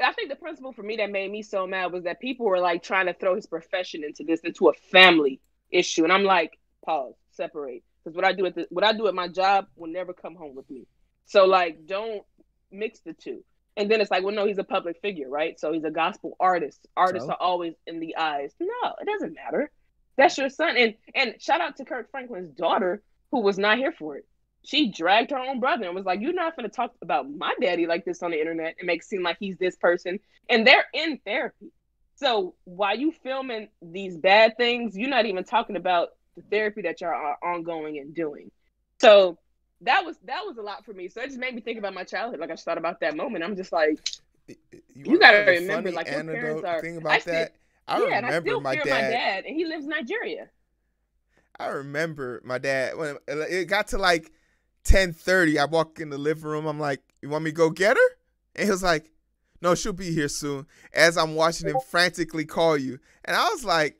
I 0.00 0.12
think 0.12 0.30
the 0.30 0.36
principle 0.36 0.72
for 0.72 0.82
me 0.82 0.96
that 0.96 1.10
made 1.10 1.30
me 1.30 1.42
so 1.42 1.66
mad 1.68 1.92
was 1.92 2.02
that 2.04 2.20
people 2.20 2.46
were 2.46 2.58
like 2.58 2.82
trying 2.82 3.06
to 3.06 3.14
throw 3.14 3.36
his 3.36 3.46
profession 3.46 4.02
into 4.02 4.24
this, 4.24 4.40
into 4.40 4.68
a 4.68 4.72
family 4.90 5.40
issue, 5.70 6.02
and 6.02 6.12
I'm 6.12 6.24
like, 6.24 6.58
pause, 6.84 7.14
separate, 7.30 7.84
because 8.02 8.16
what 8.16 8.24
I 8.24 8.32
do 8.32 8.46
at 8.46 8.56
the, 8.56 8.66
what 8.70 8.84
I 8.84 8.92
do 8.92 9.06
at 9.06 9.14
my 9.14 9.28
job 9.28 9.66
will 9.76 9.88
never 9.88 10.12
come 10.12 10.34
home 10.34 10.56
with 10.56 10.68
me. 10.70 10.86
So 11.26 11.46
like, 11.46 11.86
don't 11.86 12.22
mix 12.70 13.00
the 13.00 13.12
two. 13.12 13.44
And 13.78 13.90
then 13.90 14.00
it's 14.02 14.10
like, 14.10 14.24
well, 14.24 14.34
no, 14.34 14.44
he's 14.46 14.58
a 14.58 14.64
public 14.64 15.00
figure, 15.00 15.28
right? 15.30 15.58
So 15.58 15.72
he's 15.72 15.84
a 15.84 15.90
gospel 15.90 16.36
artist. 16.40 16.86
Artists 16.96 17.28
So? 17.28 17.32
are 17.32 17.38
always 17.40 17.74
in 17.86 18.00
the 18.00 18.16
eyes. 18.16 18.52
No, 18.60 18.94
it 19.00 19.06
doesn't 19.06 19.34
matter. 19.34 19.70
That's 20.16 20.36
your 20.36 20.50
son. 20.50 20.76
And 20.76 20.94
and 21.14 21.36
shout 21.40 21.60
out 21.62 21.76
to 21.76 21.84
Kirk 21.84 22.10
Franklin's 22.10 22.52
daughter, 22.52 23.02
who 23.30 23.40
was 23.40 23.56
not 23.58 23.78
here 23.78 23.92
for 23.92 24.16
it. 24.18 24.26
She 24.64 24.90
dragged 24.90 25.30
her 25.30 25.38
own 25.38 25.60
brother 25.60 25.86
and 25.86 25.94
was 25.94 26.04
like, 26.04 26.20
You're 26.20 26.34
not 26.34 26.56
gonna 26.56 26.68
talk 26.68 26.92
about 27.02 27.30
my 27.30 27.54
daddy 27.60 27.86
like 27.86 28.04
this 28.04 28.22
on 28.22 28.32
the 28.32 28.40
internet 28.40 28.74
and 28.80 28.86
make 28.86 29.02
it 29.02 29.06
seem 29.06 29.22
like 29.22 29.36
he's 29.38 29.56
this 29.58 29.76
person. 29.76 30.18
And 30.50 30.66
they're 30.66 30.86
in 30.92 31.18
therapy. 31.24 31.70
So 32.16 32.56
while 32.64 32.98
you 32.98 33.12
filming 33.22 33.68
these 33.80 34.16
bad 34.18 34.56
things, 34.56 34.96
you're 34.96 35.08
not 35.08 35.26
even 35.26 35.44
talking 35.44 35.76
about 35.76 36.08
the 36.36 36.42
therapy 36.50 36.82
that 36.82 37.00
y'all 37.00 37.10
are 37.10 37.38
ongoing 37.42 37.98
and 37.98 38.12
doing. 38.12 38.50
So 39.00 39.38
that 39.82 40.04
was 40.04 40.16
that 40.24 40.42
was 40.46 40.56
a 40.58 40.62
lot 40.62 40.84
for 40.84 40.92
me. 40.92 41.08
So 41.08 41.20
it 41.20 41.26
just 41.26 41.38
made 41.38 41.54
me 41.54 41.60
think 41.60 41.78
about 41.78 41.94
my 41.94 42.04
childhood. 42.04 42.40
Like 42.40 42.50
I 42.50 42.54
just 42.54 42.64
thought 42.64 42.78
about 42.78 43.00
that 43.00 43.16
moment. 43.16 43.44
I'm 43.44 43.56
just 43.56 43.72
like, 43.72 43.98
You 44.46 44.56
wanna 45.04 45.18
gotta 45.18 45.38
remember, 45.50 45.90
like, 45.92 46.10
your 46.10 46.24
parents 46.24 46.64
are- 46.64 46.80
thing 46.80 46.94
I 46.94 46.98
about 46.98 47.20
still- 47.22 47.34
that. 47.34 47.54
I 47.86 47.98
yeah, 48.00 48.04
and 48.16 48.26
I 48.26 48.28
remember 48.28 48.48
still 48.50 48.60
my 48.60 48.74
fear 48.74 48.84
dad. 48.84 48.90
my 48.90 49.00
dad, 49.10 49.44
and 49.46 49.56
he 49.56 49.64
lives 49.64 49.84
in 49.84 49.90
Nigeria. 49.90 50.50
I 51.58 51.68
remember 51.68 52.40
my 52.44 52.58
dad 52.58 52.96
when 52.96 53.16
it 53.26 53.64
got 53.66 53.88
to 53.88 53.98
like 53.98 54.30
ten 54.84 55.12
thirty. 55.12 55.58
I 55.58 55.64
walk 55.64 55.98
in 55.98 56.10
the 56.10 56.18
living 56.18 56.44
room. 56.44 56.66
I'm 56.66 56.78
like, 56.78 57.00
"You 57.22 57.30
want 57.30 57.44
me 57.44 57.50
to 57.50 57.56
go 57.56 57.70
get 57.70 57.96
her?" 57.96 58.08
And 58.56 58.64
he 58.66 58.70
was 58.70 58.82
like, 58.82 59.10
"No, 59.62 59.74
she'll 59.74 59.92
be 59.94 60.12
here 60.12 60.28
soon." 60.28 60.66
As 60.92 61.16
I'm 61.16 61.34
watching 61.34 61.68
him 61.68 61.78
frantically 61.88 62.44
call 62.44 62.76
you, 62.76 62.98
and 63.24 63.34
I 63.34 63.48
was 63.48 63.64
like, 63.64 63.98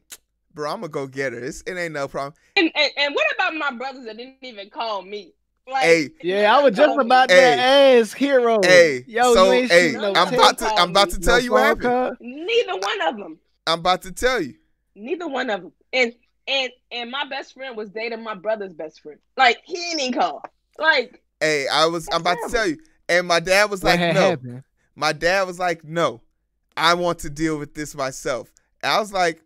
"Bro, 0.54 0.70
I'm 0.70 0.80
gonna 0.80 0.88
go 0.90 1.06
get 1.06 1.32
her. 1.32 1.38
It's, 1.42 1.62
it 1.62 1.76
ain't 1.78 1.94
no 1.94 2.08
problem." 2.08 2.34
And, 2.56 2.70
and 2.74 2.92
and 2.96 3.14
what 3.14 3.32
about 3.34 3.54
my 3.54 3.70
brothers 3.72 4.04
that 4.04 4.18
didn't 4.18 4.36
even 4.42 4.68
call 4.70 5.00
me? 5.02 5.32
Like, 5.70 5.82
Hey. 5.84 6.10
Yeah, 6.22 6.56
I 6.56 6.62
was 6.62 6.74
just 6.76 6.86
Call 6.88 6.96
me. 6.98 7.04
about 7.04 7.30
Hey. 7.30 7.36
that 7.56 7.58
ass 8.00 8.14
Heero. 8.14 8.64
Hey, 8.64 9.04
yo, 9.06 9.34
so, 9.34 9.44
you 9.46 9.52
ain't 9.52 9.70
hey, 9.70 9.92
no 9.92 10.10
I'm 10.14 10.28
I'm 10.28 10.34
about 10.34 10.58
to 10.58 10.66
I'm 10.66 10.90
about 10.90 11.10
to 11.10 11.20
No 11.20 11.26
tell 11.26 11.40
you 11.40 11.52
what 11.52 11.64
happened. 11.64 11.82
call. 11.82 12.12
Neither 12.20 12.76
one 12.76 13.00
of 13.02 13.16
them. 13.16 13.38
I'm 13.66 13.80
about 13.80 14.02
to 14.02 14.12
tell 14.12 14.40
you. 14.40 14.54
Neither 14.94 15.28
one 15.28 15.50
of 15.50 15.62
them. 15.62 15.72
And 15.92 16.12
and 16.46 16.70
and 16.90 17.10
my 17.10 17.24
best 17.28 17.52
friend 17.54 17.76
was 17.76 17.90
dating 17.90 18.22
my 18.22 18.34
brother's 18.34 18.72
best 18.72 19.00
friend. 19.02 19.18
Like 19.36 19.58
he 19.64 19.74
didn't 19.74 20.00
even 20.00 20.20
call. 20.20 20.42
Like 20.78 21.22
Hey, 21.40 21.66
I 21.68 21.86
was 21.86 22.08
I'm 22.12 22.22
about 22.22 22.38
to 22.46 22.50
tell 22.50 22.66
you. 22.66 22.78
And 23.08 23.26
my 23.26 23.40
dad 23.40 23.70
was 23.70 23.82
like, 23.84 24.00
"No." 24.00 24.30
happened? 24.30 24.62
My 24.96 25.12
dad 25.12 25.46
was 25.46 25.58
like, 25.58 25.84
"No, 25.84 26.20
I 26.76 26.94
want 26.94 27.20
to 27.20 27.30
deal 27.30 27.58
with 27.58 27.74
this 27.74 27.94
myself." 27.94 28.52
I 28.82 28.98
was 29.00 29.12
like, 29.12 29.40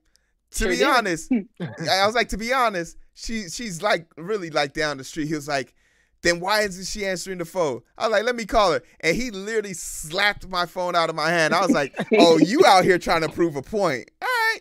"To 0.52 0.58
Sure 0.64 0.68
be 0.70 0.76
did. 0.78 0.87
honest," 0.88 1.30
I 1.61 2.06
was 2.06 2.14
like, 2.14 2.28
"To 2.30 2.38
be 2.38 2.52
honest, 2.52 2.97
she 3.14 3.49
she's 3.49 3.82
like 3.82 4.06
really 4.16 4.50
like 4.50 4.73
down 4.73 4.97
the 4.99 5.04
street." 5.04 5.28
He 5.28 5.35
was 5.35 5.47
like, 5.47 5.75
"Then 6.23 6.41
why 6.41 6.62
isn't 6.62 6.87
she 6.87 7.05
answering 7.07 7.38
the 7.38 7.45
phone?" 7.45 7.83
I 7.99 8.07
was 8.09 8.12
like, 8.12 8.25
"Let 8.25 8.37
me 8.37 8.47
call 8.47 8.73
her," 8.73 8.83
and 9.00 9.17
he 9.17 9.31
literally 9.31 9.75
slapped 9.75 10.49
my 10.49 10.67
phone 10.67 10.95
out 10.95 11.11
of 11.11 11.17
my 11.17 11.29
hand. 11.31 11.55
I 11.55 11.61
was 11.62 11.71
like, 11.73 11.95
"Oh, 12.19 12.38
you 12.38 12.64
out 12.67 12.85
here 12.85 12.99
trying 12.99 13.23
to 13.23 13.29
prove 13.29 13.57
a 13.57 13.62
point? 13.62 14.11
All 14.21 14.29
right, 14.29 14.61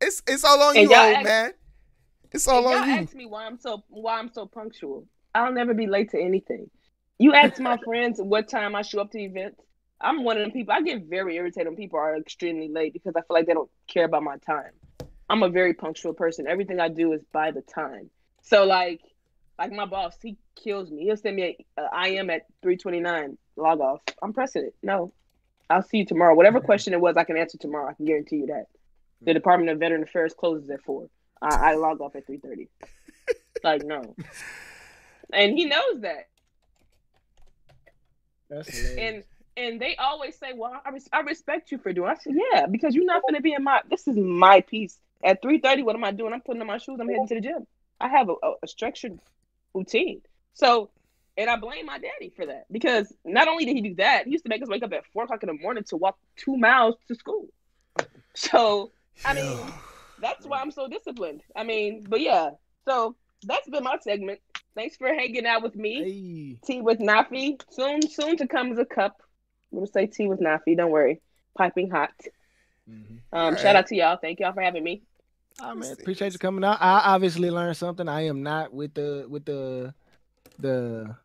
it's 0.00 0.22
it's 0.26 0.44
all 0.44 0.60
on 0.62 0.76
And 0.76 0.90
you, 0.90 0.96
old 0.96 1.14
act- 1.16 1.24
man. 1.24 1.52
It's 2.32 2.46
all 2.46 2.66
on 2.66 2.72
y'all 2.72 2.86
you." 2.86 3.02
ask 3.02 3.14
me 3.14 3.26
why 3.26 3.46
I'm 3.46 3.58
so 3.58 3.82
why 3.88 4.18
I'm 4.18 4.30
so 4.32 4.46
punctual. 4.46 5.06
I'll 5.34 5.52
never 5.52 5.74
be 5.74 5.86
late 5.86 6.10
to 6.10 6.20
anything. 6.20 6.68
You 7.18 7.32
ask 7.32 7.58
my 7.60 7.76
friends 7.84 8.20
what 8.20 8.48
time 8.48 8.74
I 8.74 8.82
show 8.82 9.00
up 9.00 9.10
to 9.12 9.18
events. 9.18 9.60
I'm 10.00 10.22
one 10.24 10.36
of 10.36 10.42
them 10.42 10.52
people. 10.52 10.72
I 10.74 10.82
get 10.82 11.04
very 11.08 11.36
irritated 11.36 11.66
when 11.66 11.76
people 11.76 11.98
are 11.98 12.16
extremely 12.16 12.68
late 12.68 12.92
because 12.92 13.14
I 13.16 13.20
feel 13.20 13.34
like 13.34 13.46
they 13.46 13.54
don't 13.54 13.70
care 13.88 14.04
about 14.04 14.22
my 14.22 14.36
time. 14.38 14.70
I'm 15.28 15.42
a 15.42 15.48
very 15.48 15.74
punctual 15.74 16.14
person. 16.14 16.46
Everything 16.46 16.80
I 16.80 16.88
do 16.88 17.12
is 17.12 17.20
by 17.32 17.50
the 17.50 17.62
time. 17.62 18.08
So 18.42 18.64
like, 18.64 19.00
like 19.58 19.72
my 19.72 19.86
boss, 19.86 20.16
he 20.22 20.36
kills 20.54 20.90
me. 20.90 21.04
He'll 21.04 21.16
send 21.16 21.36
me 21.36 21.66
a, 21.76 21.82
a 21.82 21.88
I 21.92 22.08
am 22.10 22.30
at 22.30 22.42
3:29. 22.64 23.36
Log 23.56 23.80
off. 23.80 24.00
I'm 24.22 24.32
pressing 24.32 24.64
it. 24.64 24.74
No, 24.82 25.12
I'll 25.68 25.82
see 25.82 25.98
you 25.98 26.06
tomorrow. 26.06 26.34
Whatever 26.34 26.60
question 26.60 26.92
it 26.92 27.00
was, 27.00 27.16
I 27.16 27.24
can 27.24 27.36
answer 27.36 27.58
tomorrow. 27.58 27.90
I 27.90 27.94
can 27.94 28.06
guarantee 28.06 28.36
you 28.36 28.46
that. 28.46 28.66
The 29.22 29.32
mm. 29.32 29.34
Department 29.34 29.70
of 29.70 29.78
Veteran 29.78 30.02
Affairs 30.02 30.34
closes 30.34 30.70
at 30.70 30.82
four. 30.82 31.08
I, 31.42 31.72
I 31.72 31.74
log 31.74 32.00
off 32.00 32.14
at 32.16 32.26
3:30. 32.26 32.68
like 33.64 33.84
no, 33.84 34.14
and 35.32 35.58
he 35.58 35.64
knows 35.64 36.00
that. 36.00 36.28
That's 38.48 38.68
hilarious. 38.68 38.98
and 38.98 39.24
and 39.56 39.80
they 39.80 39.96
always 39.96 40.38
say, 40.38 40.52
"Well, 40.54 40.80
I, 40.84 40.90
res- 40.90 41.08
I 41.12 41.20
respect 41.20 41.72
you 41.72 41.78
for 41.78 41.92
doing." 41.92 42.08
I 42.08 42.14
said, 42.14 42.34
"Yeah, 42.52 42.66
because 42.66 42.94
you're 42.94 43.04
not 43.04 43.22
going 43.22 43.34
to 43.34 43.42
be 43.42 43.52
in 43.52 43.64
my. 43.64 43.80
This 43.90 44.06
is 44.06 44.16
my 44.16 44.60
piece. 44.60 44.98
At 45.24 45.42
three 45.42 45.58
thirty, 45.58 45.82
what 45.82 45.96
am 45.96 46.04
I 46.04 46.12
doing? 46.12 46.32
I'm 46.32 46.40
putting 46.40 46.60
on 46.60 46.68
my 46.68 46.78
shoes. 46.78 46.98
I'm 47.00 47.08
heading 47.08 47.26
to 47.26 47.34
the 47.34 47.40
gym. 47.40 47.66
I 48.00 48.08
have 48.08 48.28
a, 48.28 48.34
a, 48.42 48.52
a 48.62 48.68
structured 48.68 49.18
routine. 49.78 50.20
So, 50.54 50.90
and 51.36 51.48
I 51.48 51.56
blame 51.56 51.86
my 51.86 51.98
daddy 51.98 52.32
for 52.36 52.46
that 52.46 52.64
because 52.70 53.12
not 53.24 53.48
only 53.48 53.64
did 53.64 53.76
he 53.76 53.82
do 53.82 53.94
that, 53.96 54.24
he 54.26 54.32
used 54.32 54.44
to 54.44 54.48
make 54.48 54.62
us 54.62 54.68
wake 54.68 54.82
up 54.82 54.92
at 54.92 55.04
four 55.12 55.24
o'clock 55.24 55.42
in 55.42 55.46
the 55.48 55.52
morning 55.54 55.84
to 55.84 55.96
walk 55.96 56.18
two 56.36 56.56
miles 56.56 56.96
to 57.08 57.14
school. 57.14 57.46
So, 58.34 58.92
I 59.24 59.34
mean, 59.34 59.58
that's 60.20 60.46
why 60.46 60.60
I'm 60.60 60.70
so 60.70 60.86
disciplined. 60.86 61.42
I 61.56 61.64
mean, 61.64 62.04
but 62.08 62.20
yeah. 62.20 62.50
So 62.84 63.16
that's 63.42 63.68
been 63.68 63.82
my 63.82 63.96
segment. 64.00 64.38
Thanks 64.76 64.96
for 64.96 65.08
hanging 65.08 65.44
out 65.44 65.62
with 65.62 65.74
me. 65.74 65.94
Hey. 66.04 66.58
Tea 66.64 66.80
with 66.82 67.00
Nafi. 67.00 67.60
Soon, 67.70 68.00
soon 68.02 68.36
to 68.36 68.46
come 68.46 68.70
is 68.70 68.78
a 68.78 68.84
cup. 68.84 69.20
I'm 69.72 69.78
gonna 69.78 69.88
say 69.88 70.06
tea 70.06 70.28
with 70.28 70.38
Nafi. 70.38 70.76
Don't 70.76 70.92
worry. 70.92 71.20
Piping 71.56 71.90
hot. 71.90 72.12
Mhm. 72.88 72.94
Um, 73.10 73.18
Alright. 73.32 73.58
shout 73.60 73.74
out 73.74 73.88
to 73.88 73.96
y'all. 73.96 74.18
Thank 74.20 74.38
y'all 74.38 74.52
for 74.52 74.62
having 74.62 74.84
me. 74.84 75.02
Ah, 75.60 75.74
man, 75.74 75.92
appreciate 75.92 76.32
you 76.32 76.38
coming 76.38 76.64
out. 76.64 76.78
I 76.80 77.14
obviously 77.14 77.50
learned 77.50 77.76
something. 77.76 78.08
I 78.08 78.26
am 78.26 78.42
not 78.42 78.72
with 78.72 78.94
the 78.94 79.26
with 79.28 79.44
the 79.44 79.92
the 80.58 81.16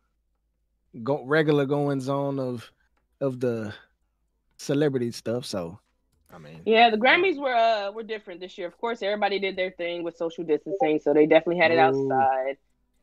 go, 1.02 1.24
regular 1.24 1.66
goings 1.66 2.08
on 2.08 2.38
of 2.38 2.70
of 3.20 3.40
the 3.40 3.72
celebrity 4.56 5.12
stuff. 5.12 5.44
So, 5.44 5.78
I 6.32 6.38
mean, 6.38 6.62
Yeah, 6.66 6.90
the 6.90 6.96
Grammys 6.96 7.38
were 7.38 7.54
uh 7.54 7.92
were 7.92 8.02
different 8.02 8.40
this 8.40 8.58
year. 8.58 8.66
Of 8.66 8.76
course, 8.78 9.02
everybody 9.02 9.38
did 9.38 9.56
their 9.56 9.70
thing 9.70 10.02
with 10.02 10.16
social 10.16 10.44
distancing, 10.44 11.00
so 11.00 11.14
they 11.14 11.26
definitely 11.26 11.58
had 11.58 11.70
it 11.70 11.78
Ooh. 11.78 12.12
outside. 12.12 12.56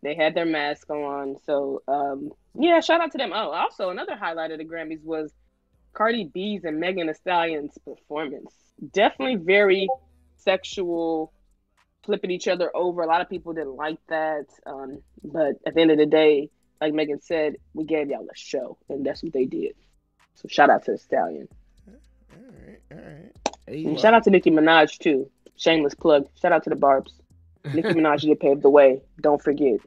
They 0.04 0.16
had 0.16 0.34
their 0.36 0.46
mask 0.46 0.90
on. 0.90 1.38
So 1.46 1.82
um 1.88 2.32
yeah, 2.60 2.82
shout 2.82 3.02
out 3.02 3.12
to 3.14 3.18
them. 3.18 3.32
Oh, 3.34 3.52
also 3.52 3.90
another 3.90 4.16
highlight 4.16 4.52
of 4.52 4.58
the 4.58 4.66
Grammys 4.66 5.04
was 5.04 5.32
Cardi 5.94 6.26
B's 6.34 6.66
and 6.66 6.80
Megan 6.80 7.08
Thee 7.08 7.14
Stallion's 7.14 7.78
performance. 7.86 8.54
Definitely 8.94 9.36
very 9.38 9.88
sexual, 10.44 11.32
flipping 12.04 12.32
each 12.32 12.48
other 12.48 12.72
over. 12.76 13.02
A 13.02 13.08
lot 13.08 13.22
of 13.22 13.30
people 13.30 13.54
didn't 13.54 13.76
like 13.76 14.00
that. 14.08 14.46
Um, 14.66 15.02
but 15.24 15.56
at 15.66 15.76
the 15.76 15.82
end 15.82 15.92
of 15.92 15.98
the 15.98 16.06
day, 16.06 16.50
like 16.80 16.94
Megan 16.94 17.22
said, 17.22 17.58
we 17.74 17.84
gave 17.84 18.10
y'all 18.10 18.28
a 18.32 18.36
show, 18.36 18.78
and 18.90 19.06
that's 19.06 19.22
what 19.24 19.34
they 19.34 19.46
did. 19.46 19.76
So 20.36 20.48
shout 20.50 20.70
out 20.70 20.84
to 20.86 20.94
the 20.94 20.98
Stallion. 20.98 21.48
All 21.88 22.38
right, 22.68 22.80
all 22.92 22.98
right. 22.98 23.32
hey, 23.68 23.86
And 23.86 24.00
shout 24.00 24.14
out 24.14 24.24
to 24.24 24.30
Nicki 24.32 24.50
Minaj 24.50 24.98
too. 24.98 25.30
Shameless 25.58 25.94
plug. 25.94 26.28
Shout 26.42 26.52
out 26.52 26.64
to 26.64 26.70
the 26.72 26.76
Barbs. 26.76 27.14
Nicki 27.74 27.90
Minaj 27.94 28.22
did 28.22 28.40
pave 28.40 28.62
the 28.62 28.70
way. 28.70 29.02
Don't 29.22 29.42
forget. 29.42 29.80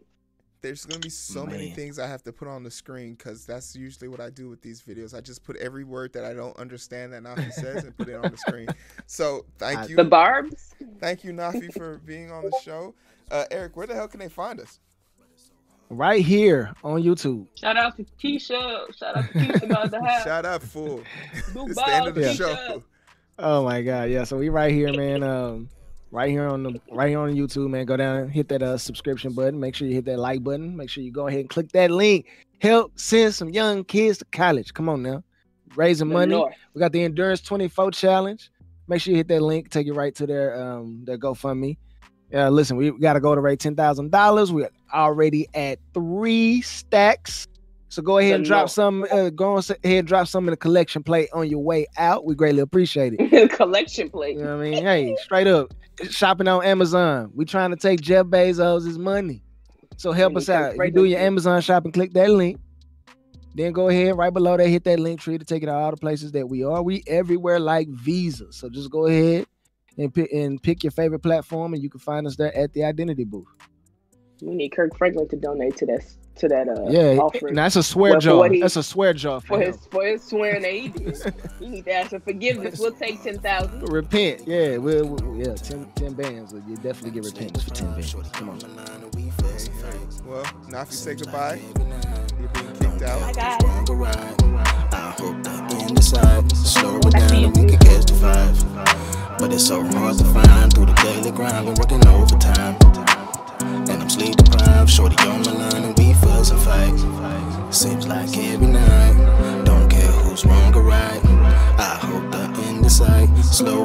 There's 0.64 0.87
gonna 0.87 0.99
be 1.00 1.11
so 1.11 1.44
many 1.44 1.71
things 1.73 1.99
I 1.99 2.06
have 2.06 2.23
to 2.23 2.33
put 2.33 2.49
on 2.49 2.62
the 2.62 2.71
screen 2.71 3.16
because 3.16 3.44
that's 3.44 3.76
usually 3.76 4.09
what 4.09 4.18
I 4.18 4.30
do 4.30 4.49
with 4.49 4.62
these 4.62 4.80
videos. 4.80 5.14
I 5.14 5.21
just 5.21 5.44
put 5.44 5.56
every 5.59 5.85
word 5.85 6.14
that 6.14 6.25
I 6.25 6.33
don't 6.33 6.56
understand 6.56 7.12
that 7.12 7.23
Nafi 7.23 7.52
says 7.52 7.85
and 7.85 7.94
put 7.94 8.09
it 8.09 8.14
on 8.14 8.30
the 8.30 8.38
screen. 8.38 8.68
So 9.06 9.44
thank 9.59 9.78
I- 9.80 9.87
you, 9.88 9.97
The 9.97 10.04
Barbs. 10.04 10.75
thank 11.00 11.23
you, 11.23 11.33
Nafi, 11.35 11.71
for 11.75 11.99
being 12.06 12.30
on 12.33 12.44
the 12.44 12.59
show. 12.62 12.94
Uh, 13.30 13.44
Eric, 13.50 13.76
where 13.76 13.87
the 13.87 13.94
hell 13.94 14.09
can 14.09 14.21
they 14.21 14.30
find 14.30 14.59
us? 14.59 14.80
right 15.90 16.25
here 16.25 16.73
on 16.83 17.02
YouTube. 17.02 17.47
Shout 17.56 17.76
out 17.76 17.94
to 17.99 18.04
Keisha. 18.23 18.87
Shout 18.97 19.16
out 19.18 19.26
to 19.30 19.38
Keisha 19.38 19.62
about 19.64 19.90
the 19.90 20.02
house. 20.04 20.25
Shout 20.25 20.47
out, 20.47 20.62
fool. 20.62 21.02
Blue 21.52 21.66
it's 21.66 21.75
the 21.76 21.87
end 21.88 22.09
of 22.09 22.14
the 22.14 22.23
Ball, 22.23 22.30
Yeah. 22.30 22.35
show. 22.35 22.83
Oh 23.38 23.64
my 23.64 23.83
god, 23.83 24.09
yeah. 24.09 24.25
So 24.25 24.38
we 24.38 24.49
right 24.49 24.73
here, 24.73 24.92
man. 24.94 25.23
Um, 25.23 25.68
right 26.14 26.30
here 26.30 26.47
on 26.47 26.62
the 26.62 26.80
right 26.92 27.09
here 27.09 27.18
on 27.18 27.35
YouTube, 27.35 27.68
man. 27.68 27.85
Go 27.85 27.97
down, 27.97 28.28
hit 28.28 28.49
that 28.49 28.62
uh 28.62 28.78
subscription 28.78 29.33
button. 29.33 29.59
Make 29.59 29.75
sure 29.75 29.88
you 29.88 29.94
hit 29.94 30.04
that 30.06 30.18
like 30.18 30.42
button. 30.44 30.76
Make 30.76 30.88
sure 30.88 31.02
you 31.02 31.11
go 31.11 31.26
ahead 31.26 31.40
and 31.40 31.50
click 31.50 31.73
that 31.73 31.90
link. 31.90 32.26
Help 32.61 32.99
send 32.99 33.35
some 33.35 33.50
young 33.50 33.85
kids 33.85 34.18
to 34.18 34.25
college. 34.26 34.73
Come 34.73 34.88
on 34.88 35.02
now, 35.02 35.25
raising 35.75 36.09
money. 36.09 36.30
North. 36.30 36.54
We 36.73 36.78
got 36.78 36.92
the 36.92 37.02
Endurance 37.02 37.40
24 37.40 37.90
challenge. 37.90 38.50
Make 38.87 39.00
sure 39.02 39.11
you 39.11 39.16
hit 39.16 39.28
that 39.28 39.42
link, 39.42 39.71
take 39.71 39.87
you 39.87 39.94
right 39.94 40.14
to 40.14 40.26
their 40.26 40.62
um 40.62 41.04
their 41.04 41.18
GoFundMe. 41.18 41.76
Yeah, 42.30 42.49
listen, 42.49 42.76
we 42.76 42.90
got 42.92 43.14
to 43.14 43.21
go 43.21 43.35
to 43.35 43.40
rate 43.40 43.59
ten 43.59 43.75
thousand 43.75 44.12
dollars. 44.12 44.52
We're 44.52 44.71
already 44.92 45.49
at 45.52 45.78
three 45.92 46.62
stacks. 46.62 47.49
So 47.88 48.02
go 48.02 48.18
ahead 48.18 48.35
and 48.35 48.44
drop 48.44 48.68
some. 48.71 49.06
Uh, 49.11 49.30
go 49.30 49.56
ahead 49.56 49.78
and 49.85 50.06
drop 50.06 50.26
some 50.26 50.47
in 50.49 50.50
the 50.50 50.56
collection 50.56 51.02
plate 51.02 51.28
on 51.33 51.49
your 51.49 51.61
way 51.61 51.87
out. 51.97 52.25
We 52.25 52.35
greatly 52.35 52.61
appreciate 52.61 53.14
it. 53.18 53.50
Collection 53.52 54.11
plate. 54.11 54.37
You 54.37 54.42
know 54.42 54.56
what 54.56 54.66
I 54.66 54.71
mean? 54.71 54.83
Hey, 54.83 55.16
straight 55.23 55.47
up, 55.47 55.73
shopping 56.10 56.48
on 56.48 56.64
Amazon. 56.64 57.30
We 57.34 57.44
trying 57.44 57.70
to 57.70 57.76
take 57.76 58.00
Jeff 58.00 58.26
Bezos' 58.26 58.98
money. 58.98 59.42
So 59.96 60.12
help 60.12 60.36
us 60.36 60.48
out. 60.48 60.70
If 60.70 60.74
you 60.74 60.80
right 60.80 60.94
do 60.94 61.04
your. 61.04 61.20
Amazon 61.20 61.60
shopping, 61.60 61.92
click 61.92 62.12
that 62.14 62.30
link. 62.30 62.58
Then 63.54 63.72
go 63.72 63.88
ahead 63.88 64.16
right 64.16 64.32
below 64.32 64.56
that, 64.56 64.66
hit 64.66 64.82
that 64.84 64.98
Linktree 64.98 65.38
to 65.38 65.44
take 65.44 65.62
it 65.62 65.66
to 65.66 65.72
all 65.72 65.92
the 65.92 65.96
places 65.96 66.32
that 66.32 66.48
we 66.48 66.64
are. 66.64 66.82
We 66.82 67.04
everywhere 67.06 67.60
like 67.60 67.88
Visa. 67.88 68.52
So 68.52 68.68
just 68.68 68.90
go 68.90 69.06
ahead 69.06 69.46
and 69.96 70.12
pick 70.12 70.32
and 70.32 70.60
pick 70.60 70.82
your 70.82 70.90
favorite 70.90 71.20
platform, 71.20 71.72
and 71.72 71.82
you 71.82 71.88
can 71.88 72.00
find 72.00 72.26
us 72.26 72.34
there 72.34 72.56
at 72.56 72.72
the 72.72 72.82
Identity 72.82 73.22
Booth. 73.22 73.46
We 74.46 74.54
need 74.54 74.70
Kirk 74.70 74.96
Franklin 74.96 75.28
to 75.28 75.36
donate 75.36 75.76
to 75.78 75.86
that 75.86 76.04
to 76.36 76.48
that 76.48 76.68
uh 76.68 76.90
yeah, 76.90 77.16
offering 77.20 77.54
that's 77.54 77.76
a 77.76 77.82
swear 77.82 78.18
Well, 78.18 78.20
for 78.42 78.48
he- 78.52 78.60
That's 78.60 78.74
a 78.74 78.82
swear 78.82 79.12
jar 79.12 79.40
for, 79.40 79.46
for 79.56 79.60
his 79.60 79.76
for 79.86 80.04
his 80.04 80.20
swearing 80.24 80.62
that 80.62 80.72
he 80.72 80.88
did. 80.88 81.16
You 81.60 81.68
need 81.68 81.84
to 81.84 81.92
ask 81.92 82.10
for 82.10 82.18
forgiveness. 82.18 82.80
We'll 82.80 82.90
take 82.92 83.22
ten 83.22 83.38
thousand. 83.38 83.88
Repent, 83.88 84.42
yeah, 84.46 84.76
we'll, 84.78 85.06
we'll- 85.06 85.36
yeah, 85.36 85.54
10, 85.54 85.86
10 85.94 86.12
bands. 86.14 86.52
You 86.68 86.74
definitely 86.76 87.12
get 87.20 87.24
repentance 87.24 87.62
for 87.64 87.70
ten 87.70 87.92
bands. 87.92 88.14
Come 88.32 88.50
on. 88.50 88.58
Well, 90.26 90.44
Nafi, 90.68 90.92
say 90.92 91.14
goodbye. 91.14 91.60
You're 92.40 92.48
being 92.48 92.72
kicked 92.80 93.02
out. 93.02 93.20
Bye 93.20 93.32
guys. 93.32 93.62
longer 93.62 93.94
ride. 93.94 94.42
I 94.92 95.14
hope 95.18 95.42
that 95.44 95.88
in 95.88 95.94
the 95.94 96.02
side, 96.02 96.50
slow 96.56 96.98
it 96.98 97.10
down 97.12 97.32
and 97.44 97.56
we 97.56 97.68
can 97.68 97.78
catch 97.78 98.06
the 98.06 98.14
five. 98.14 99.38
But 99.38 99.52
it's 99.52 99.66
so 99.66 99.82
hard 99.84 100.16
to 100.18 100.24
find 100.24 100.72
through 100.72 100.86
the 100.86 100.94
daily 100.94 101.30
grind. 101.30 101.66
Been 101.66 101.74
working 101.74 102.06
overtime, 102.08 102.76
and 102.80 102.96
I'm 102.98 103.03
deprived. 104.85 104.91
Shorty 104.91 105.29
on 105.29 105.43
my 105.43 105.53
line 105.53 105.85
and 105.85 105.99
we 105.99 106.12
fuss 106.14 106.50
and 106.50 106.61
fight. 106.61 107.75
Seems 107.75 108.07
like 108.07 108.37
every 108.37 108.67
night. 108.67 109.64
Don't 109.64 109.88
care 109.88 110.00
who's 110.03 110.45
wrong 110.45 110.75
or 110.75 110.83
right. 110.83 111.21
I 111.79 111.99
hope 112.00 112.31
that 112.33 112.59
in 112.69 112.83
the 112.83 112.91
sight, 112.91 113.29
slow 113.38 113.85